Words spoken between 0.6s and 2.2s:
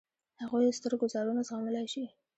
ستر ګوزارونه زغملای شي.